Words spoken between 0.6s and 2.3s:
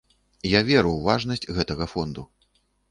веру ў важнасць гэтага фонду.